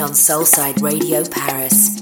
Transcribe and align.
on 0.00 0.10
Soulside 0.10 0.80
Radio 0.82 1.22
Paris. 1.24 2.00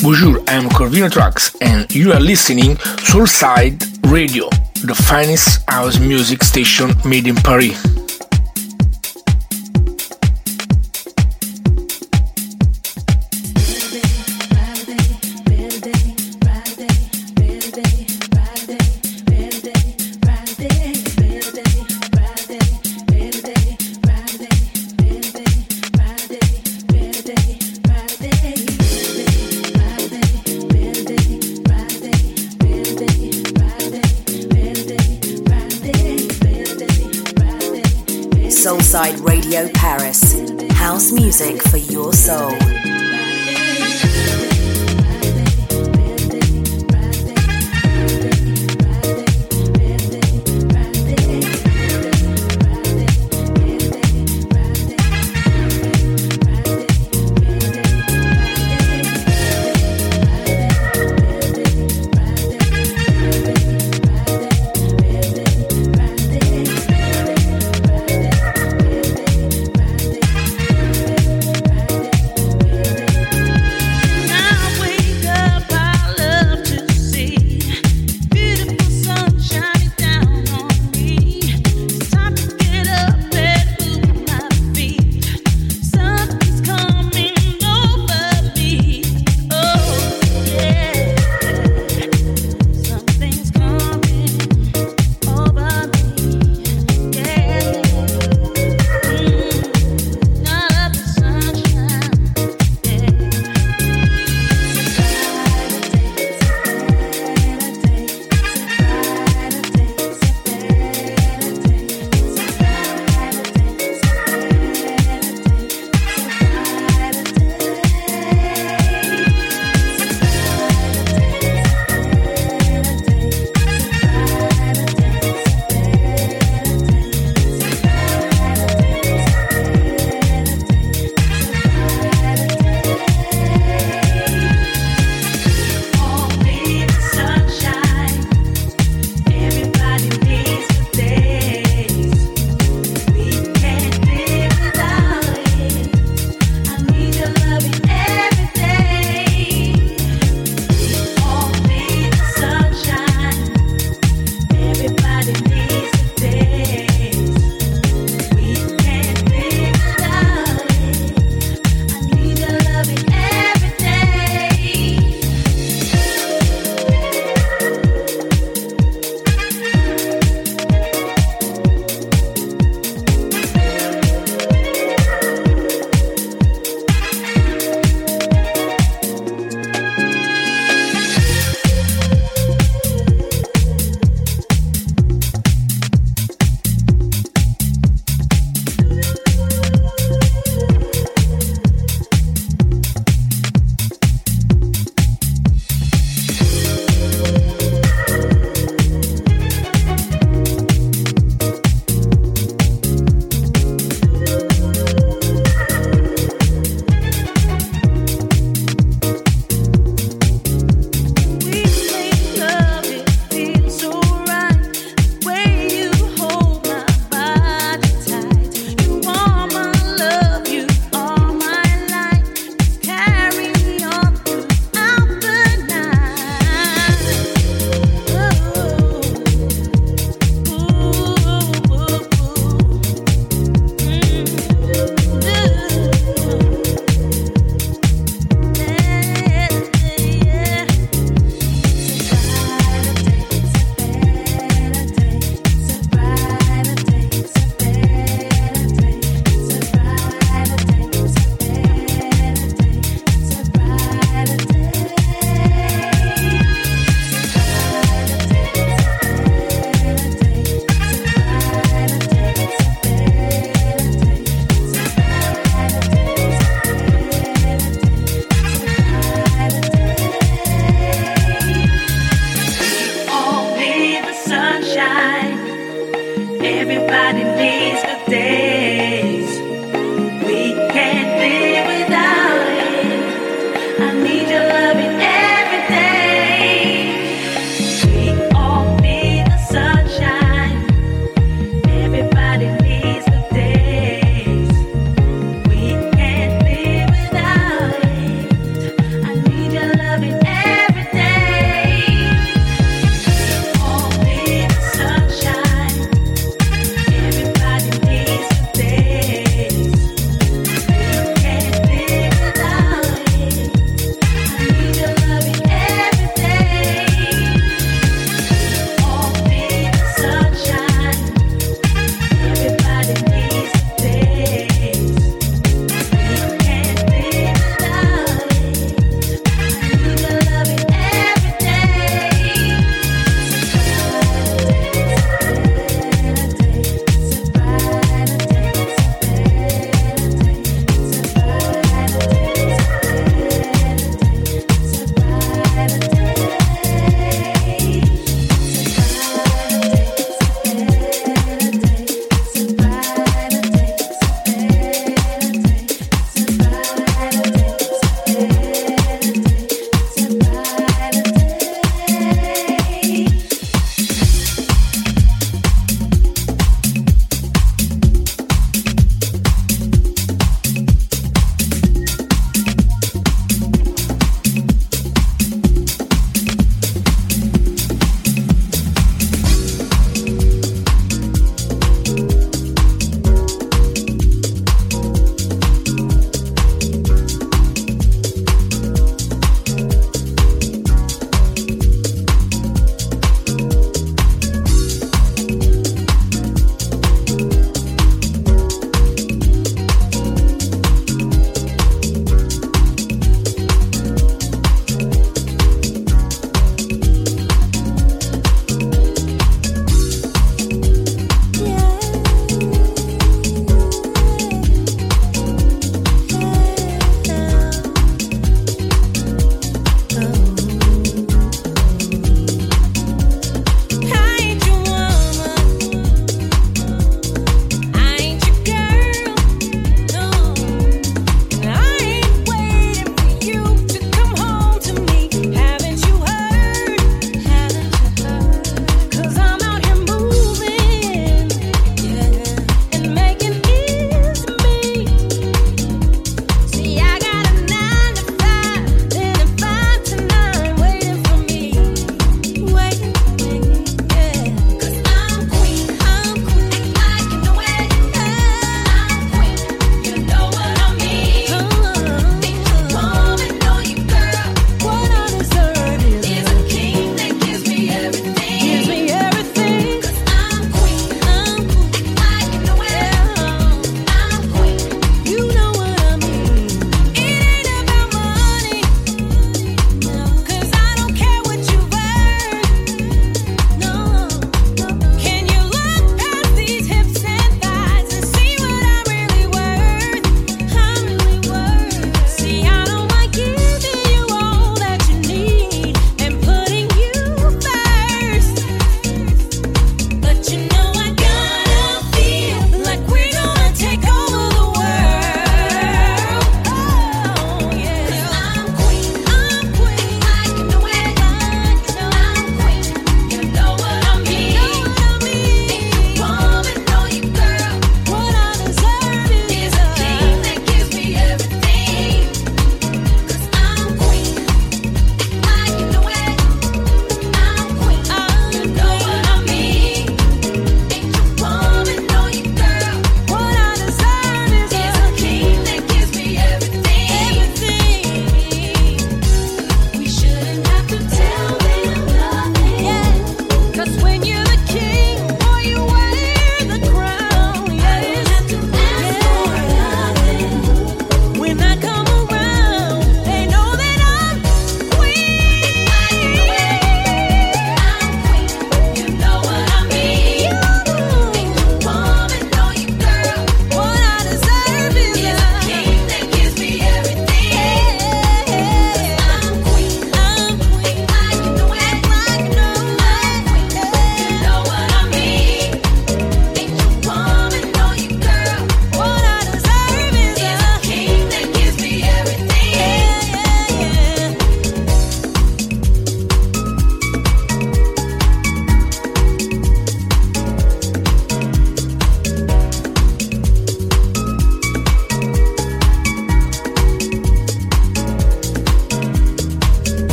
Bonjour, 0.00 0.42
I'm 0.48 0.68
Corvino 0.68 1.08
Trax, 1.08 1.56
and 1.60 1.92
you 1.94 2.12
are 2.12 2.20
listening 2.20 2.76
Soulside 3.06 3.82
Radio, 4.10 4.48
the 4.84 4.94
finest 4.94 5.68
house 5.68 5.98
music 5.98 6.44
station 6.44 6.94
made 7.04 7.26
in 7.26 7.34
Paris. 7.34 8.01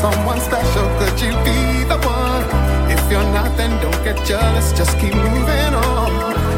someone 0.00 0.40
special. 0.40 0.86
Could 0.98 1.20
you 1.20 1.32
be 1.44 1.84
the 1.84 1.98
one? 2.08 2.44
If 2.88 3.00
you're 3.12 3.30
not, 3.36 3.54
then 3.56 3.70
don't 3.84 4.02
get 4.02 4.16
jealous. 4.26 4.72
Just 4.72 4.98
keep 4.98 5.14
moving 5.14 5.72
on. 5.76 6.10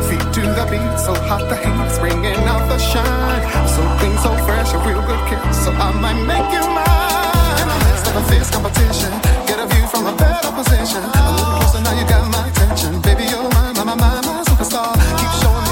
Feet 0.07 0.27
to 0.37 0.43
the 0.59 0.65
beat, 0.71 0.95
so 1.07 1.13
hot 1.29 1.43
the 1.51 1.57
heat's 1.59 1.99
bringing 1.99 2.43
out 2.53 2.65
the 2.71 2.79
shine. 2.79 3.43
Something 3.67 4.15
so 4.25 4.31
fresh, 4.47 4.71
a 4.73 4.79
real 4.87 5.03
good 5.11 5.23
kiss, 5.29 5.65
so 5.65 5.71
I 5.73 5.91
might 6.05 6.21
make 6.33 6.49
you 6.55 6.65
mine. 6.79 7.59
In 7.63 7.67
the 7.73 7.79
midst 7.85 8.07
of 8.09 8.15
a 8.21 8.23
fierce 8.31 8.51
competition, 8.55 9.11
get 9.49 9.59
a 9.59 9.67
view 9.73 9.87
from 9.93 10.07
a 10.07 10.15
better 10.17 10.53
position. 10.55 11.03
A 11.03 11.23
little 11.35 11.53
closer, 11.59 11.83
now 11.83 11.95
you 11.99 12.07
got 12.07 12.23
my 12.31 12.47
attention. 12.49 13.01
Baby, 13.03 13.25
you're 13.33 13.51
my, 13.57 13.73
my, 13.75 13.85
my, 13.91 13.97
my, 13.97 14.21
my 14.29 14.45
superstar. 14.47 14.95
Keep 15.19 15.33
showing 15.43 15.67
me. 15.67 15.72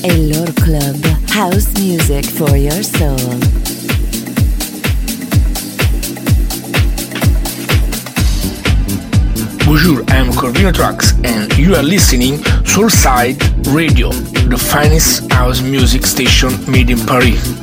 Elor 0.04 0.52
Club, 0.62 0.94
house 1.30 1.74
music 1.80 2.24
for 2.26 2.56
your 2.56 2.84
soul. 2.84 3.16
Bonjour, 9.66 10.04
I'm 10.10 10.30
Corvino 10.30 10.70
Trax, 10.70 11.12
and 11.26 11.52
you 11.58 11.74
are 11.74 11.82
listening 11.82 12.34
Soulside 12.62 13.42
Radio, 13.74 14.10
the 14.48 14.56
finest 14.56 15.28
house 15.32 15.60
music 15.60 16.06
station 16.06 16.52
made 16.70 16.90
in 16.90 17.04
Paris. 17.04 17.55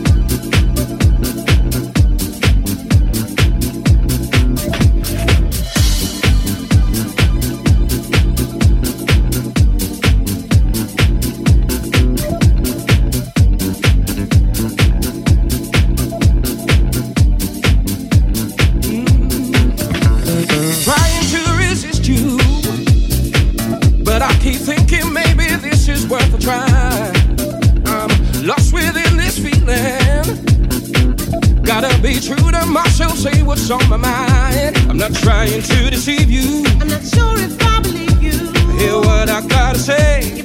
not 35.09 35.19
trying 35.21 35.61
to 35.61 35.89
deceive 35.89 36.29
you. 36.29 36.63
I'm 36.79 36.87
not 36.87 37.03
sure 37.03 37.37
if 37.37 37.61
I 37.61 37.81
believe 37.81 38.23
you. 38.23 38.31
Hear 38.77 38.95
what 38.95 39.29
I 39.29 39.45
gotta 39.47 39.77
say. 39.77 40.42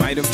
might 0.00 0.16
have 0.16 0.29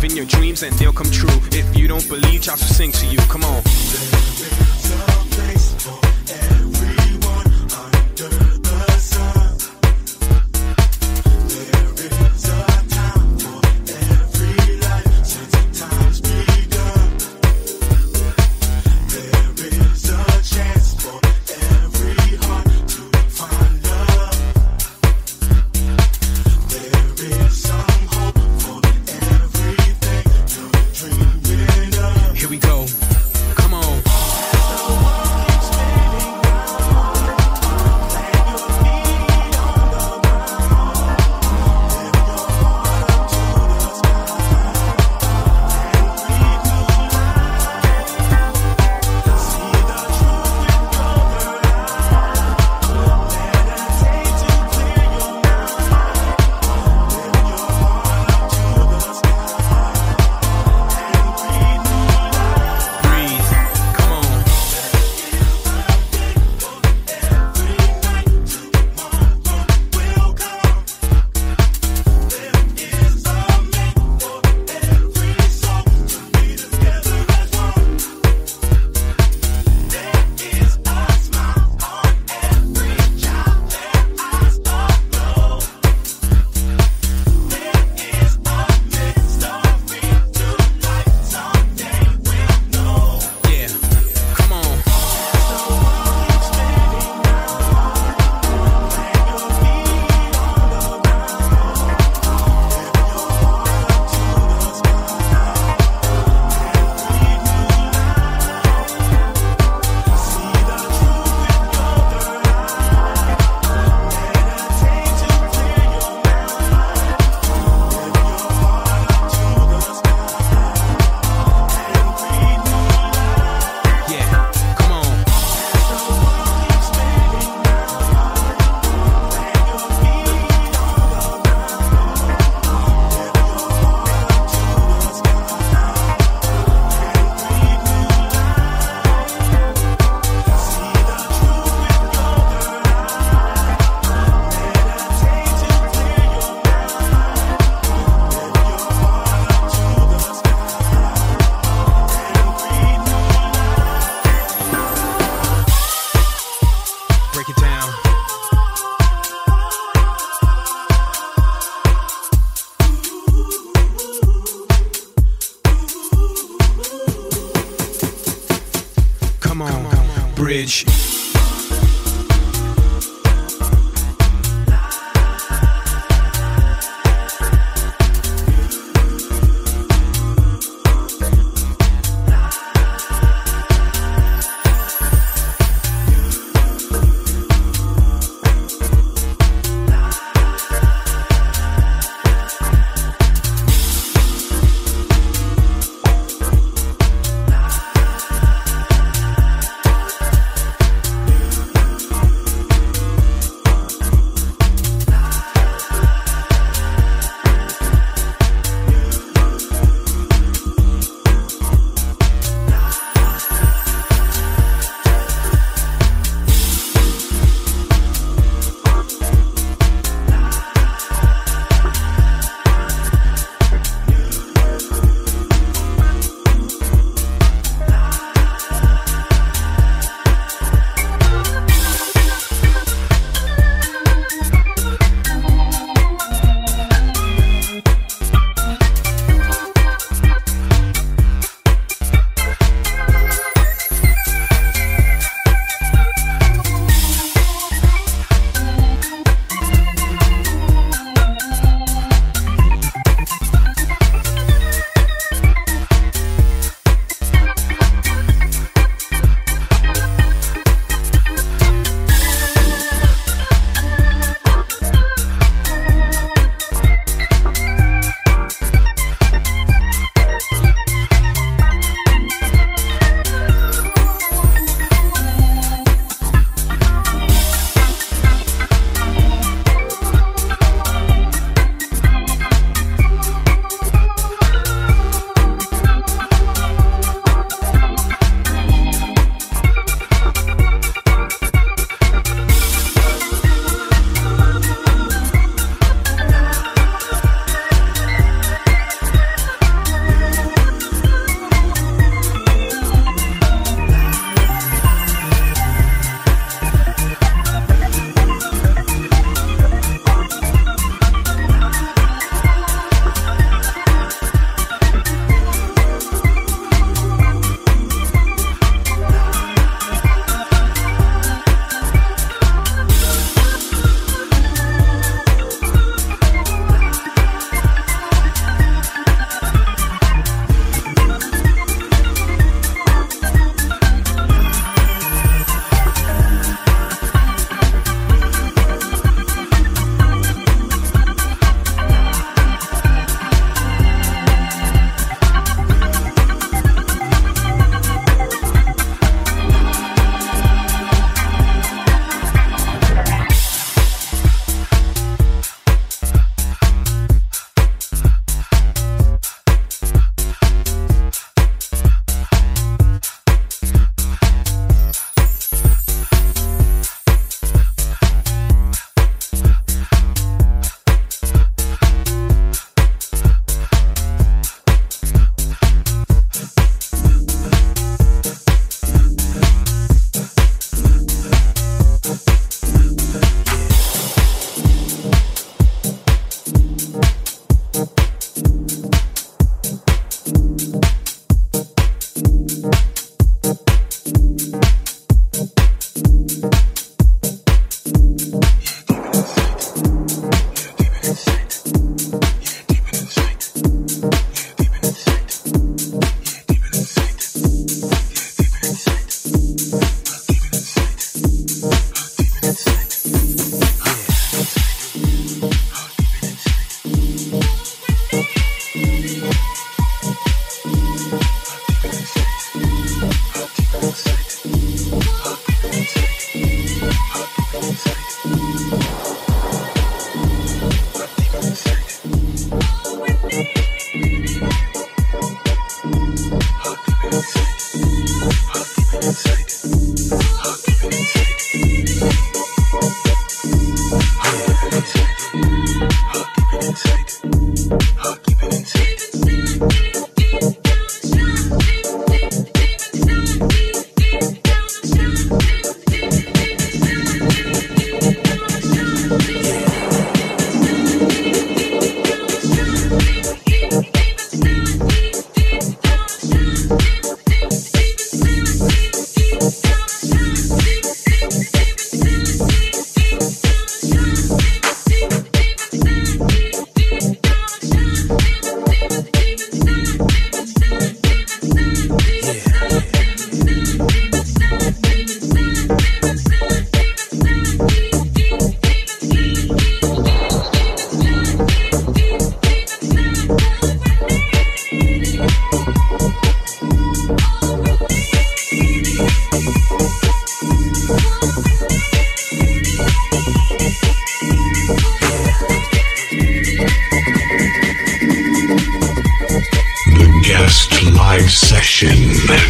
believe 0.00 0.12
in 0.12 0.16
your 0.16 0.26
dreams 0.26 0.62
and 0.62 0.72
they'll 0.76 0.92
come 0.92 1.10
true. 1.10 1.28
If 1.52 1.76
you 1.76 1.86
don't 1.88 2.06
believe, 2.08 2.42
Josh 2.42 2.60
will 2.60 2.68
sing 2.68 2.92
to 2.92 3.06
you. 3.06 3.18
Come 3.28 3.44
on. 3.44 3.62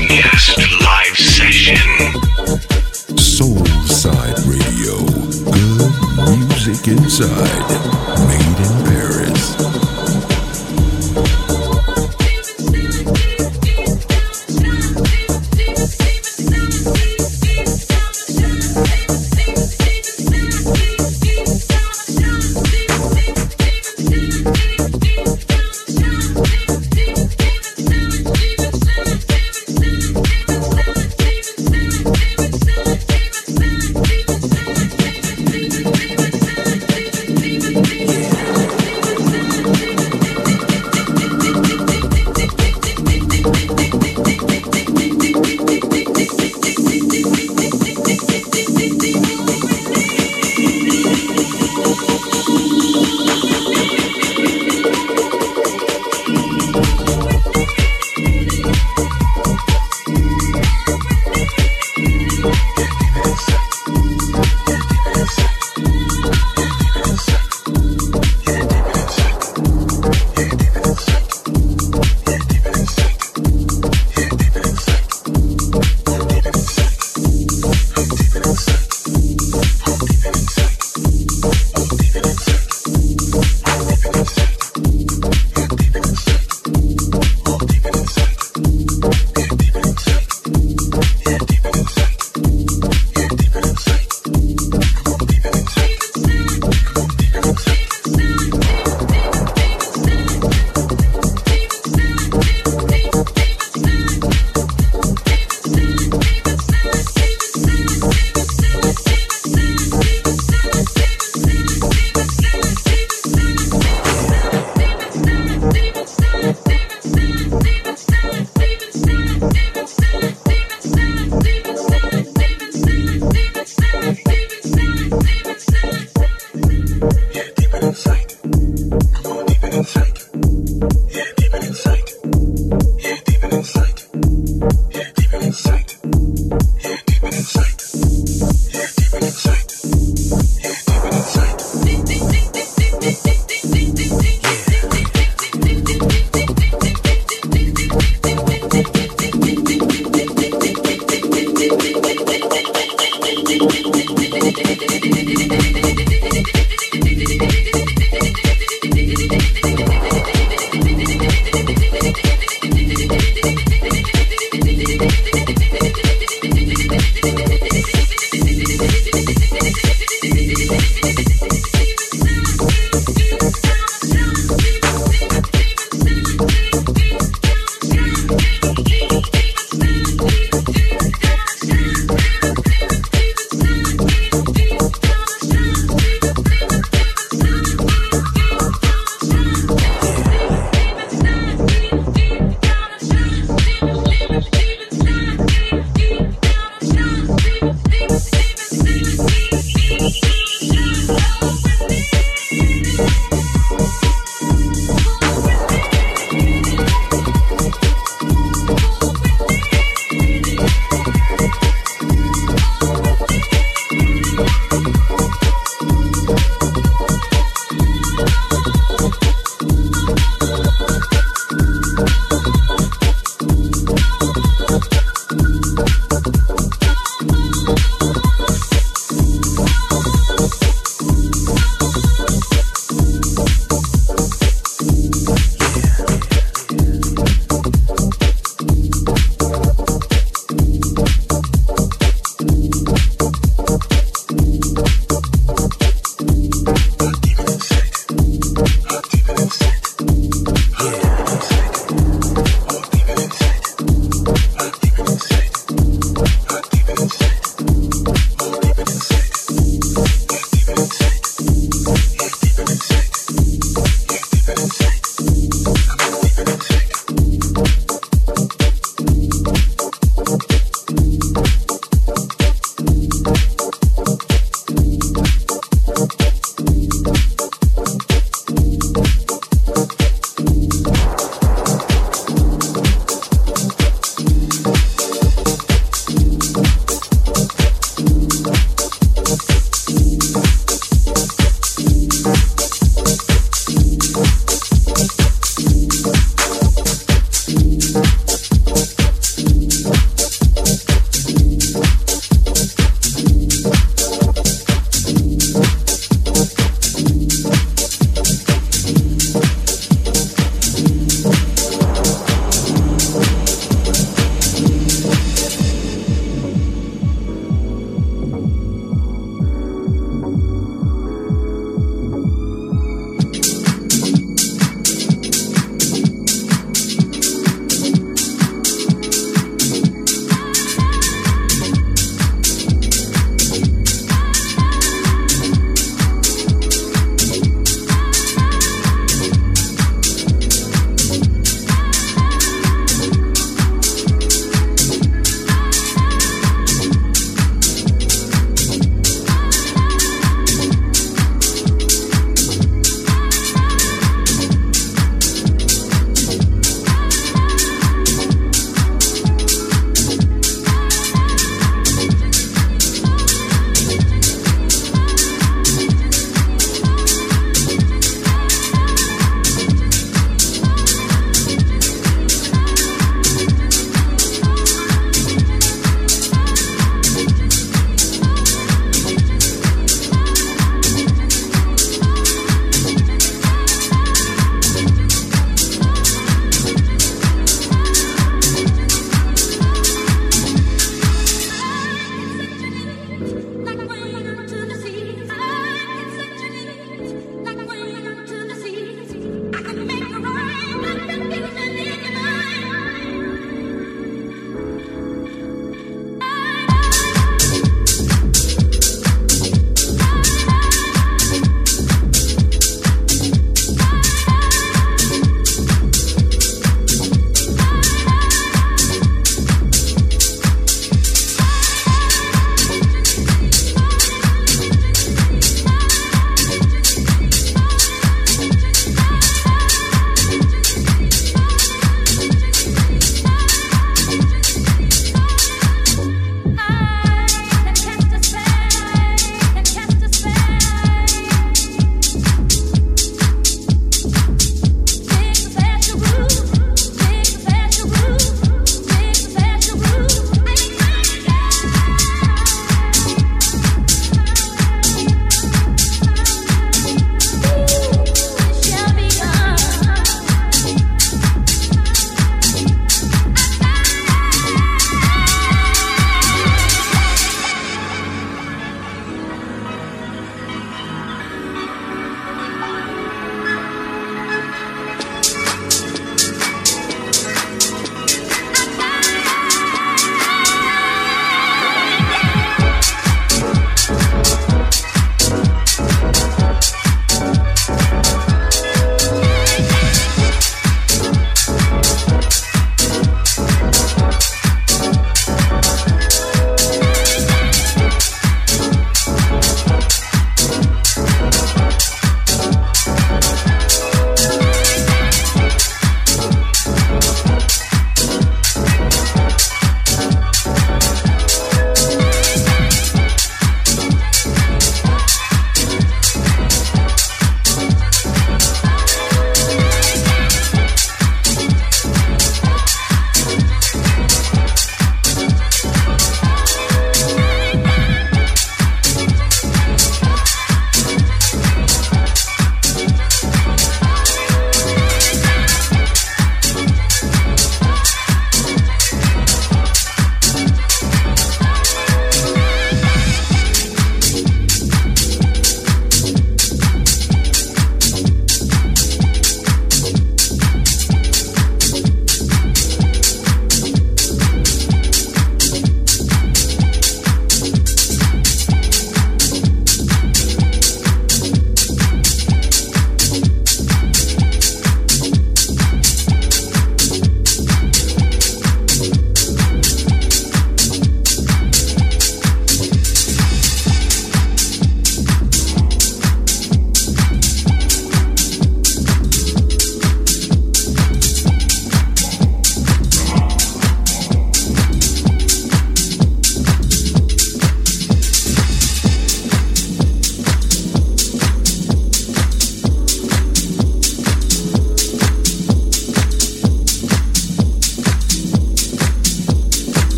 Live 0.00 1.16
session. 1.16 1.76
Soul 3.18 3.66
Side 3.84 4.38
Radio. 4.46 5.04
Good 5.50 6.46
music 6.46 6.86
inside. 6.86 8.37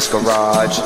Nice 0.00 0.12
Garage. 0.12 0.78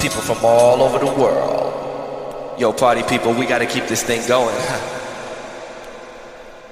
People 0.00 0.20
from 0.20 0.44
all 0.44 0.80
over 0.80 1.00
the 1.00 1.12
world. 1.20 2.60
Yo, 2.60 2.72
party 2.72 3.02
people, 3.02 3.32
we 3.32 3.46
gotta 3.46 3.66
keep 3.66 3.88
this 3.88 4.04
thing 4.04 4.24
going. 4.28 4.54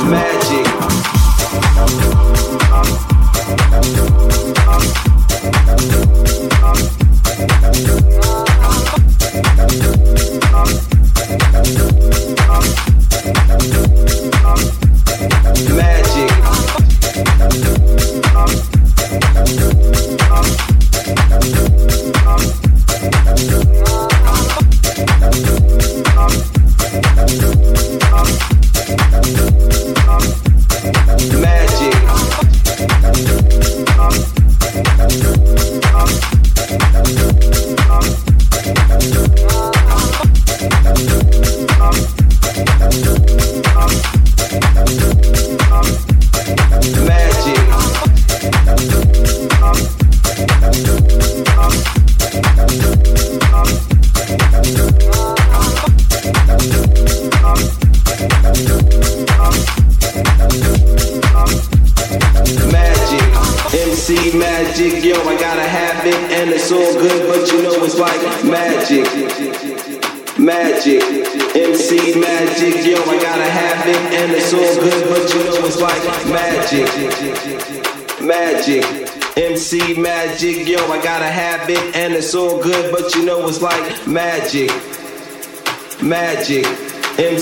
magic. 0.08 0.67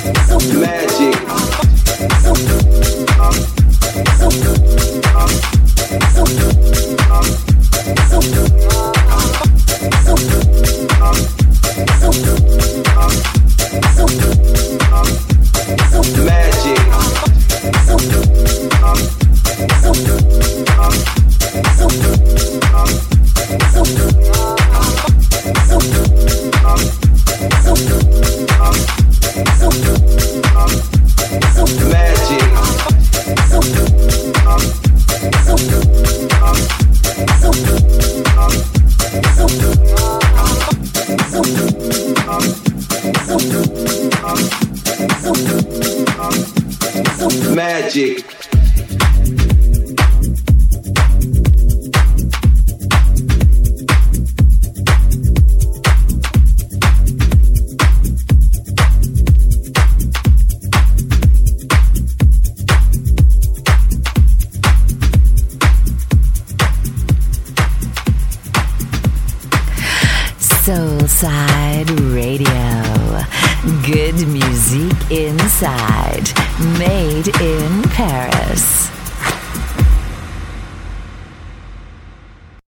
Magic. 0.00 1.18